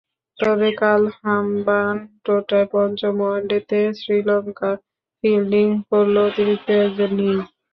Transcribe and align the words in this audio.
তবে 0.39 0.69
কাল 0.77 1.01
হাম্বানটোটায় 1.17 2.67
পঞ্চম 2.73 3.15
ওয়ানডেতে 3.21 3.79
শ্রীলঙ্কা 3.99 4.71
ফিল্ডিং 5.17 5.67
করল 5.89 6.15
অতিরিক্ত 6.27 6.67
একজন 6.83 7.09
নিয়েই। 7.17 7.41